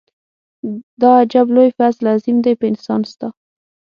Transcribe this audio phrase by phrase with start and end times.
[1.01, 3.27] دا عجب لوی فضل عظيم دی په انسان ستا.